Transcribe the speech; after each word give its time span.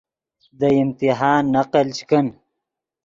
دے 0.59 0.69
امتحان 0.81 1.43
نقل 1.55 1.87
چے 1.97 2.03
کن 2.09 2.27